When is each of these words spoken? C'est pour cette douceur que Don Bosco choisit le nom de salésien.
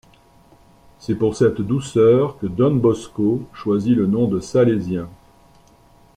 C'est 0.97 1.13
pour 1.13 1.35
cette 1.35 1.61
douceur 1.61 2.39
que 2.39 2.47
Don 2.47 2.73
Bosco 2.73 3.47
choisit 3.53 3.95
le 3.95 4.07
nom 4.07 4.27
de 4.27 4.39
salésien. 4.39 5.07